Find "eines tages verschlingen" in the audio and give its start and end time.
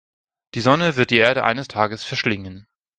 1.43-2.65